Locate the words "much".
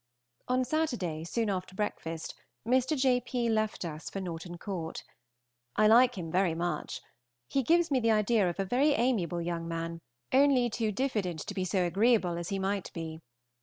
6.55-7.01